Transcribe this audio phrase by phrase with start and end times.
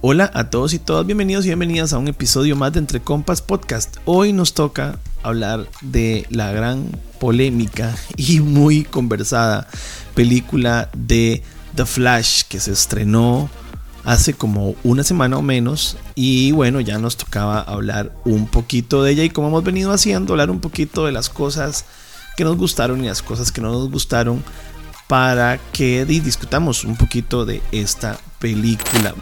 [0.00, 3.42] Hola a todos y todas, bienvenidos y bienvenidas a un episodio más de Entre Compas
[3.42, 3.96] Podcast.
[4.04, 6.86] Hoy nos toca hablar de la gran
[7.18, 9.68] polémica y muy conversada
[10.14, 11.42] película de
[11.74, 13.50] The Flash que se estrenó
[14.04, 19.12] hace como una semana o menos y bueno ya nos tocaba hablar un poquito de
[19.12, 21.84] ella y como hemos venido haciendo hablar un poquito de las cosas
[22.36, 24.42] que nos gustaron y las cosas que no nos gustaron
[25.10, 29.12] para que discutamos un poquito de esta película.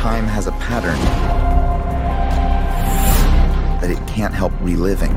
[0.00, 0.98] Time has a pattern
[3.82, 5.14] that it can't help reliving.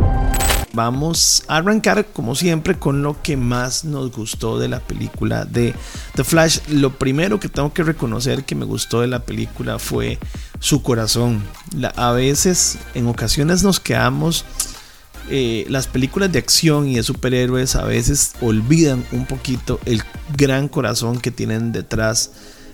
[0.74, 5.74] Vamos a arrancar como siempre con lo que más nos gustó de la película de
[6.16, 6.60] The Flash.
[6.68, 10.20] Lo primero que tengo que reconocer que me gustó de la película fue
[10.60, 11.42] su corazón.
[11.96, 14.44] a veces, en ocasiones nos quedamos...
[15.30, 20.02] Eh, las películas de acción y de superhéroes a veces olvidan un poquito el
[20.36, 22.32] gran corazón que tienen detrás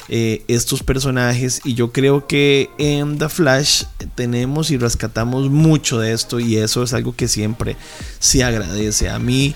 [0.10, 1.62] eh, estos personajes.
[1.66, 3.84] Y yo creo que en The Flash
[4.16, 7.76] tenemos y rescatamos mucho de esto y eso es algo que siempre
[8.20, 9.10] se agradece.
[9.10, 9.54] A mí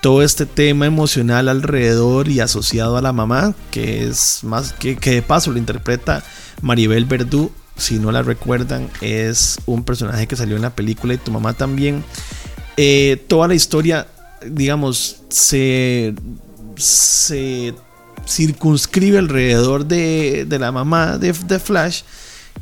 [0.00, 5.12] todo este tema emocional alrededor y asociado a la mamá que es más que, que
[5.12, 6.22] de paso lo interpreta
[6.60, 11.18] Maribel Verdú si no la recuerdan es un personaje que salió en la película y
[11.18, 12.04] tu mamá también
[12.76, 14.06] eh, toda la historia
[14.46, 16.14] digamos se
[16.76, 17.74] se
[18.26, 22.02] circunscribe alrededor de, la mamá de, Flash.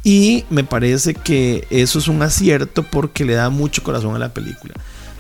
[0.05, 4.33] Y me parece que eso es un acierto porque le da mucho corazón a la
[4.35, 4.75] película.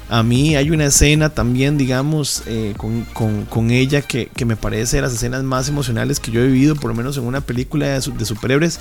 [0.08, 5.14] A mí hay una escena también, digamos, eh, con, ella que, me parece de las
[5.14, 8.24] escenas más emocionales que yo he vivido, por lo menos en una película de, de
[8.24, 8.80] superhéroes.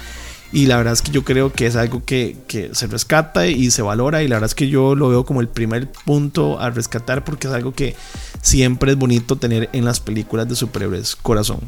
[0.54, 2.38] Y la verdad es que yo creo que es algo que,
[2.74, 4.22] se rescata y se valora.
[4.22, 7.48] Y la verdad es que yo lo veo como el primer punto a rescatar porque
[7.48, 7.96] es algo que
[8.42, 11.16] siempre es bonito tener en las películas de superhéroes.
[11.16, 11.60] Corazón.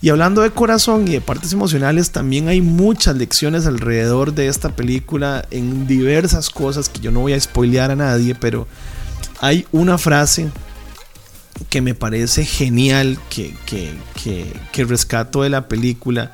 [0.00, 4.74] Y hablando de corazón y de partes emocionales, también hay muchas lecciones alrededor de esta
[4.74, 8.66] película en diversas cosas que yo no voy a spoilear a nadie, pero
[9.40, 10.50] hay una frase
[11.68, 16.32] que me parece genial que, que, que rescato de la película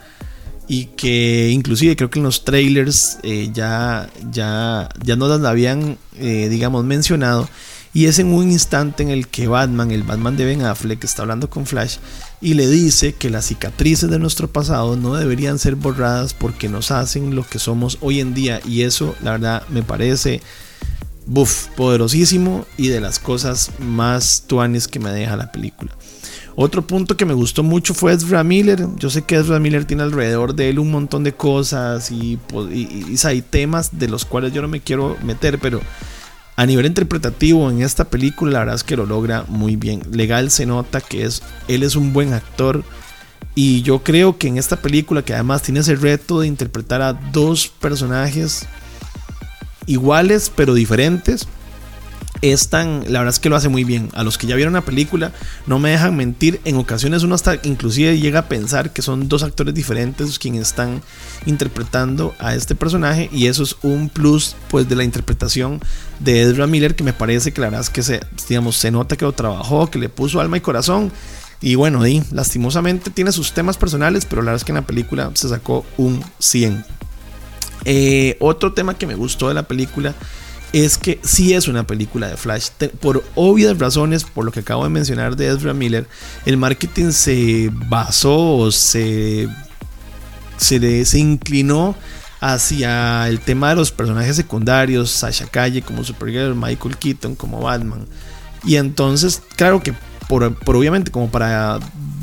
[0.69, 5.97] y que inclusive creo que en los trailers eh, ya, ya, ya nos la habían,
[6.19, 7.49] eh, digamos, mencionado.
[7.95, 11.23] Y es en un instante en el que Batman, el Batman de Ben Affleck, está
[11.23, 11.97] hablando con Flash
[12.41, 16.91] y le dice que las cicatrices de nuestro pasado no deberían ser borradas porque nos
[16.91, 18.61] hacen lo que somos hoy en día.
[18.67, 20.43] Y eso, la verdad, me parece
[21.27, 25.97] buff, poderosísimo y de las cosas más tuanes que me deja la película.
[26.61, 28.85] Otro punto que me gustó mucho fue Ezra Miller.
[28.97, 32.37] Yo sé que Ezra Miller tiene alrededor de él un montón de cosas y,
[33.23, 35.81] hay temas de los cuales yo no me quiero meter, pero
[36.57, 40.03] a nivel interpretativo en esta película la verdad es que lo logra muy bien.
[40.11, 42.83] Legal se nota que es, él es un buen actor.
[43.55, 47.13] Y yo creo que en esta película, que además tiene ese reto de interpretar a
[47.13, 48.67] dos personajes
[49.87, 51.47] iguales pero diferentes,
[52.43, 54.11] es tan, la verdad es que lo hace muy bien.
[54.15, 55.33] A los que ya vieron la película,
[55.67, 59.43] no me dejan mentir, en ocasiones uno hasta inclusive llega a pensar que son dos
[59.43, 61.03] actores diferentes quienes están
[61.47, 65.81] interpretando a este personaje y eso es un plus pues de la interpretación
[66.21, 69.17] de Ezra Miller que me parece que la verdad es que se, digamos, se nota
[69.17, 71.13] que lo trabajó, que le puso alma y corazón.
[71.61, 74.87] Y bueno, y lastimosamente tiene sus temas personales, pero la verdad es que en la
[74.87, 76.85] película se sacó un 100.
[77.85, 80.15] Eh, otro tema que me gustó de la película
[80.73, 82.69] es que sí es una película de Flash.
[83.01, 86.07] Por obvias razones, por lo que acabo de mencionar de Ezra Miller,
[86.45, 89.49] el marketing se basó se,
[90.57, 91.97] se, se inclinó
[92.41, 98.07] hacia el tema de los personajes secundarios, Sasha Calle como Supergirl, Michael Keaton como Batman.
[98.65, 99.95] Y entonces, claro que
[100.29, 101.81] por, por obviamente como para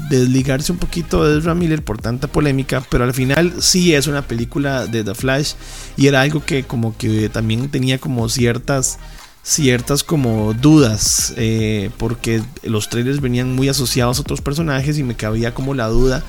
[0.09, 4.21] desligarse un poquito de Ezra Miller por tanta polémica, pero al final sí es una
[4.21, 5.53] película de The Flash
[5.97, 8.99] y era algo que como que también tenía como ciertas
[9.43, 15.15] ciertas como dudas eh, porque los trailers venían muy asociados a otros personajes y me
[15.15, 16.23] cabía como la duda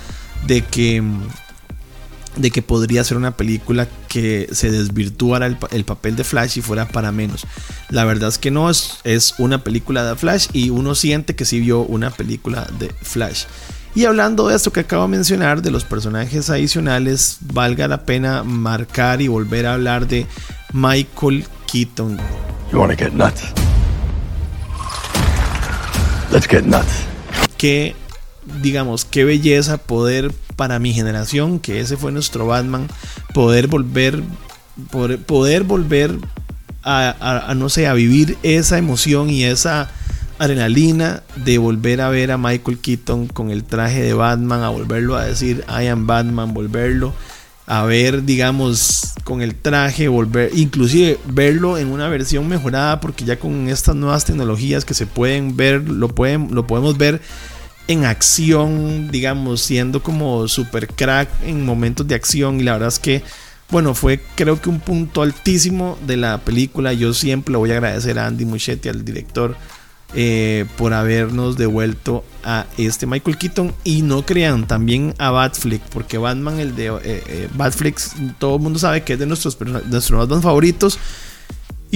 [0.47, 1.03] de que
[2.37, 6.63] de que podría ser una película que se desvirtuara el, el, papel de Flash y
[6.63, 7.47] fuera para menos.
[7.91, 11.45] La verdad es que no, es, es una película de Flash y uno siente que
[11.45, 13.45] sí vio una película de Flash.
[13.97, 18.43] Y hablando de esto que acabo de mencionar, de los personajes adicionales, valga la pena
[18.43, 20.27] marcar y volver a hablar de
[20.75, 22.19] Michael Keaton.
[22.71, 23.43] You get nuts?
[26.31, 27.07] Let's get nuts.
[27.57, 27.97] Que,
[28.61, 32.89] digamos, qué belleza poder para mi generación, que ese fue nuestro Batman,
[33.33, 34.23] poder volver,
[35.27, 36.19] poder, volver
[36.83, 39.91] a, no sé, a vivir esa emoción y esa
[40.39, 45.17] adrenalina de volver a ver a Michael Keaton con el traje de Batman, a volverlo
[45.17, 47.13] a decir I am Batman, volverlo
[47.67, 53.41] a ver, digamos, con el traje, volver, inclusive verlo en una versión mejorada, porque ya
[53.41, 57.21] con estas nuevas tecnologías que se pueden ver, lo, pueden, lo podemos ver
[57.89, 62.61] en acción, digamos, siendo como super crack en momentos de acción.
[62.61, 63.23] Y la verdad es que,
[63.71, 66.93] bueno, fue creo que un punto altísimo de la película.
[66.93, 69.57] Yo siempre le voy a agradecer a Andy Muschietti, al director,
[70.15, 73.75] eh, por habernos devuelto a este Michael Keaton.
[73.85, 78.01] Y no crean, también a Batflick, porque Batman, el de eh, eh, Batflick,
[78.39, 80.99] todo el mundo sabe que es de nuestros, nuestros Batman favoritos.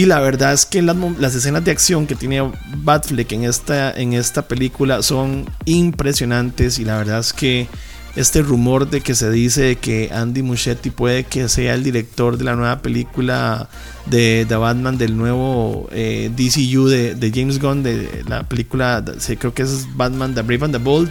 [0.01, 2.41] Y la verdad es que las, escenas de acción que tiene
[2.75, 6.79] Batfleck en esta, en esta película son impresionantes.
[6.79, 7.69] Y la verdad es que
[8.17, 12.45] este rumor de que se dice que Andy Muschietti puede que sea el director de
[12.45, 13.69] la nueva película
[14.07, 19.05] de, The Batman, del nuevo eh, DCU de, de, James Gunn, de la película,
[19.39, 21.11] creo que es Batman The Brave and the Bold.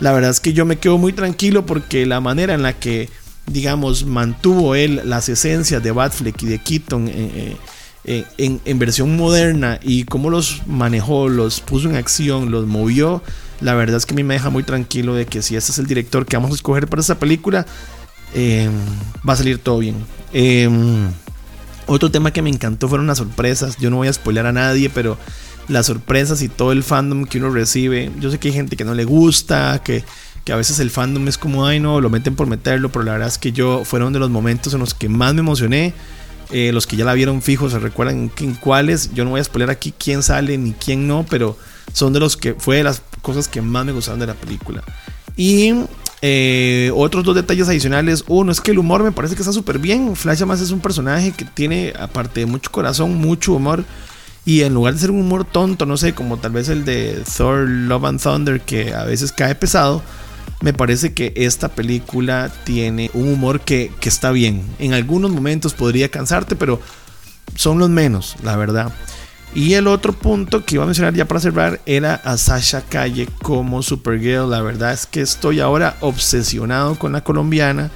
[0.00, 3.08] La verdad es que yo me quedo muy tranquilo porque la manera en la que,
[3.46, 7.06] digamos, mantuvo él las esencias de Batfleck y de Keaton.
[7.06, 7.56] Eh, eh,
[8.04, 13.22] en, versión moderna y cómo los manejó, los puso en acción, los movió,
[13.60, 15.78] la verdad es que a mí me deja muy tranquilo de que si este es
[15.78, 17.66] el director que vamos a escoger para esta película,
[18.34, 18.68] eh,
[19.26, 19.96] va a salir todo bien.
[20.32, 20.68] Eh,
[21.86, 23.76] otro tema que me encantó fueron las sorpresas.
[23.78, 25.18] Yo no voy a spoiler a nadie, pero
[25.68, 28.10] las sorpresas y todo el fandom que uno recibe.
[28.20, 30.04] Yo sé que hay gente que no le gusta, que,
[30.44, 33.12] que a veces el fandom es como, ay no, lo meten por meterlo, pero la
[33.12, 35.94] verdad es que yo fueron de los momentos en los que más me emocioné.
[36.50, 39.12] Eh, los que ya la vieron fijos se recuerdan en cuáles.
[39.14, 41.56] Yo no voy a spoiler aquí quién sale ni quién no, pero
[41.92, 44.82] son de los que fue de las cosas que más me gustaron de la película.
[45.36, 45.72] Y
[46.22, 48.24] eh, otros dos detalles adicionales.
[48.28, 50.16] Uno es que el humor me parece que está súper bien.
[50.16, 53.84] Flash además es un personaje que tiene, aparte de mucho corazón, mucho humor.
[54.46, 57.22] Y en lugar de ser un humor tonto, no sé, como tal vez el de
[57.36, 60.02] Thor Love and Thunder, que a veces cae pesado
[60.64, 64.62] me parece que esta película tiene un humor que, está bien.
[64.78, 66.80] En algunos momentos podría cansarte, pero
[67.54, 68.90] son los menos, la verdad.
[69.54, 73.28] Y el otro punto que iba a mencionar ya para cerrar era a Sasha Calle
[73.42, 74.50] como Supergirl.
[74.50, 77.90] La verdad es que estoy ahora obsesionado con la colombiana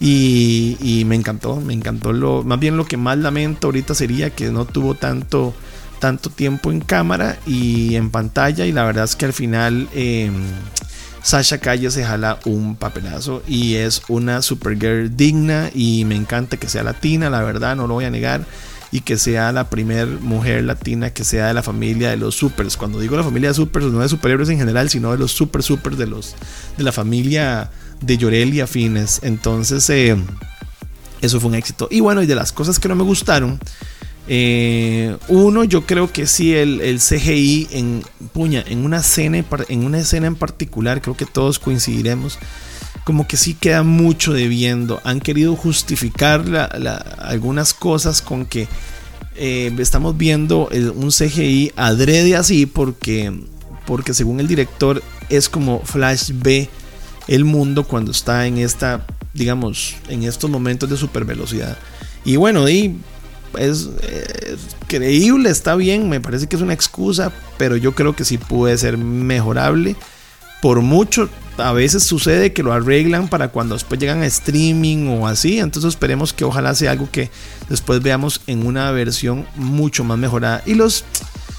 [0.00, 2.12] y, me encantó, me encantó.
[2.12, 5.54] Lo, más bien lo que más lamento ahorita sería que no tuvo tanto,
[6.00, 9.88] tanto tiempo en cámara y en pantalla y la verdad es que al final...
[9.94, 10.34] Em,
[11.22, 16.68] Sasha Calle se jala un papelazo y es una Supergirl digna y me encanta que
[16.68, 18.44] sea latina, la verdad, no lo voy a negar.
[18.90, 22.78] Y que sea la primer mujer latina que sea de la familia de los supers.
[22.78, 25.62] Cuando digo la familia de supers, no de superhéroes en general, sino de los super
[25.62, 26.36] supers de los
[26.78, 27.70] de la familia
[28.00, 29.20] de Llorel y afines.
[29.22, 30.16] Entonces, eh,
[31.20, 31.88] eso fue un éxito.
[31.90, 33.60] Y bueno, y de las cosas que no me gustaron,
[34.30, 38.02] eh, uno, yo creo que sí, el, CGI en
[38.32, 42.38] puña, en una, escena, en una escena en particular, creo que todos coincidiremos,
[43.04, 45.00] como que sí queda mucho debiendo.
[45.04, 46.44] Han querido justificar
[47.18, 48.68] algunas cosas con que
[49.34, 53.32] eh, estamos viendo un CGI adrede así, porque,
[53.86, 56.68] porque según el director es como Flash ve
[57.28, 61.78] el mundo cuando está en esta, digamos, en estos momentos de super velocidad.
[62.26, 62.98] Y bueno, y
[63.58, 63.88] es,
[64.86, 68.76] creíble, está bien, me parece que es una excusa, pero yo creo que sí puede
[68.78, 69.96] ser mejorable.
[70.60, 75.28] Por mucho, a veces sucede que lo arreglan para cuando después llegan a streaming o
[75.28, 77.30] así, entonces esperemos que ojalá sea algo que
[77.68, 80.62] después veamos en una versión mucho más mejorada.
[80.66, 81.04] Y los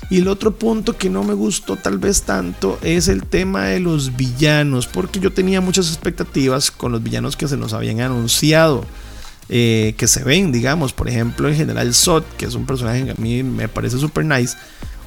[0.10, 3.80] y el otro punto que no me gustó tal vez tanto es el tema de
[3.80, 8.86] los villanos, porque yo tenía muchas expectativas con los villanos que se nos habían anunciado.
[9.52, 13.12] Eh, que se ven, digamos, por ejemplo, en general Sot, que es un personaje que
[13.12, 14.56] a mí me parece super nice,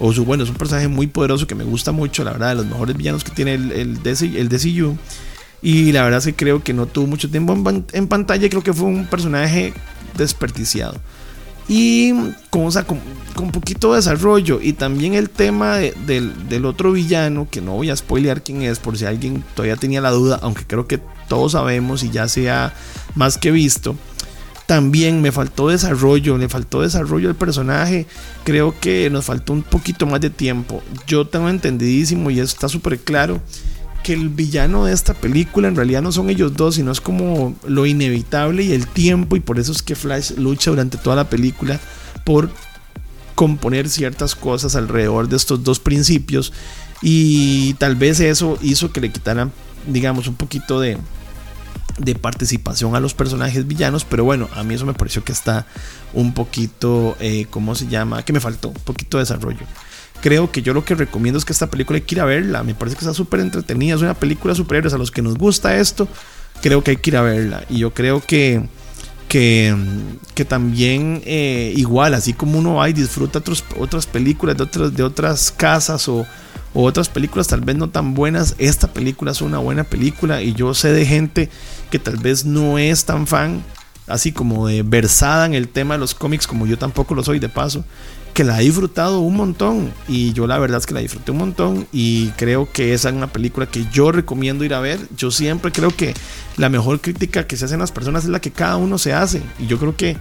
[0.01, 2.67] o bueno, es un personaje muy poderoso que me gusta mucho, la verdad, de los
[2.67, 4.97] mejores villanos que tiene el, el, DC, el DCU.
[5.63, 7.57] Y la verdad es que creo que no tuvo mucho tiempo
[7.93, 9.73] en, pantalla, creo que fue un personaje
[10.19, 11.01] desperdiciado.
[11.69, 12.13] Y
[12.51, 12.99] con, o con,
[13.37, 14.61] con, poquito desarrollo.
[14.61, 18.81] Y también el tema del, del, otro villano, que no voy a spoilear quién es,
[18.81, 22.75] por si alguien todavía tenía la duda, aunque creo que todos sabemos y ya sea
[23.15, 23.95] más que visto
[24.73, 28.07] también me faltó desarrollo, le faltó desarrollo al personaje.
[28.43, 30.83] Creo que nos faltó un poquito más de tiempo.
[31.07, 33.43] Yo tengo entendidísimo y está súper claro
[34.03, 37.55] que el villano de esta película en realidad no son ellos dos, sino es como
[37.67, 41.29] lo inevitable y el tiempo y por eso es que Flash lucha durante toda la
[41.29, 41.79] película
[42.25, 42.49] por
[43.35, 46.51] componer ciertas cosas alrededor de estos dos principios
[47.03, 49.53] y tal vez eso hizo que le quitaran
[49.87, 50.97] digamos un poquito de,
[51.99, 55.67] de participación a los personajes villanos, pero bueno, a mí eso me pareció que está
[56.13, 58.25] un poquito, eh, ¿cómo se llama?
[58.25, 59.67] Que me faltó un poquito de desarrollo.
[60.21, 62.63] creo que yo lo que recomiendo es que esta película hay que ir a verla.
[62.63, 63.97] Me parece que está súper entretenida.
[63.97, 64.95] Es una película superhéroes.
[64.95, 66.07] A los que nos gusta esto,
[66.63, 67.65] creo que hay que ir a verla.
[67.69, 68.69] Y yo creo que,
[69.29, 69.75] que,
[70.35, 73.43] que también, eh, igual, así como uno va y disfruta
[73.79, 76.25] otras películas de otras, de otras casas o,
[76.75, 80.43] o otras películas tal vez no tan buenas, esta película es una buena película.
[80.43, 81.51] Y yo sé de gente
[81.91, 83.63] que tal vez no es tan fan
[84.07, 87.39] así como de versada en el tema de los cómics, como yo tampoco lo soy
[87.39, 87.85] de paso,
[88.35, 89.93] que la he disfrutado un montón.
[90.09, 93.15] Y yo la verdad es que la disfruté un montón y creo que esa es
[93.15, 95.01] una película que yo recomiendo ir a ver.
[95.17, 96.15] Yo siempre creo que
[96.57, 99.43] la mejor crítica que se hacen las personas es la que cada uno se hace.
[99.59, 100.17] Y yo creo que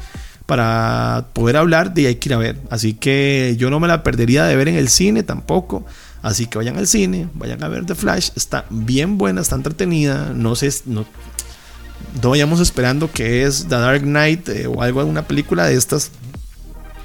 [0.46, 2.60] para poder hablar de hay que ir a ver.
[2.70, 5.86] Así que yo no me la perdería de ver en el cine tampoco.
[6.22, 8.30] Así que vayan al cine, vayan a ver The Flash.
[8.36, 10.34] Está bien buena, está entretenida.
[10.36, 11.06] No sé, no,
[12.22, 16.12] no vayamos esperando que es The Dark Knight eh, o algo, alguna película de estas,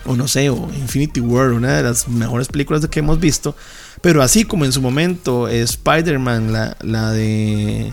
[0.04, 3.56] o no sé, o Infinity War, una de las mejores películas que hemos visto.
[4.02, 7.92] Pero así como en su momento Spider-Man, la, la de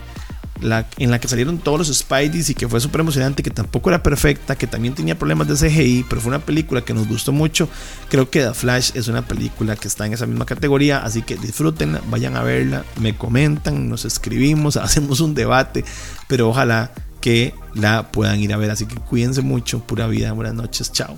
[0.62, 3.90] la, en la que salieron todos los Spideys y que fue súper emocionante, que tampoco
[3.90, 7.32] era perfecta, que también tenía problemas de CGI, pero fue una película que nos gustó
[7.32, 7.68] mucho.
[8.10, 11.36] Creo que The Flash es una película que está en esa misma categoría, así que
[11.36, 15.84] disfrútenla, vayan a verla, me comentan, nos escribimos, hacemos un debate,
[16.28, 16.92] pero ojalá
[17.24, 18.70] que la puedan ir a ver.
[18.70, 21.18] Así que cuídense mucho, pura vida, buenas noches, chao.